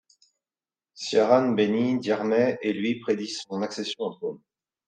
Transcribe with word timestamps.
Ciarán 0.95 1.53
bénit 1.53 1.99
Diarmait 1.99 2.57
et 2.63 2.73
lui 2.73 2.99
prédit 3.01 3.27
son 3.29 3.61
accession 3.61 3.99
au 4.05 4.13
trône. 4.15 4.39